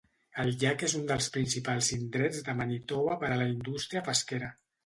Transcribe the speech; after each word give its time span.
El 0.43 0.47
llac 0.63 0.85
és 0.87 0.95
un 0.99 1.03
dels 1.11 1.27
principals 1.35 1.91
indrets 1.97 2.41
de 2.49 2.57
Manitoba 2.63 3.19
per 3.25 3.31
a 3.35 3.39
la 3.43 3.49
indústria 3.55 4.07
pesquera. 4.09 4.55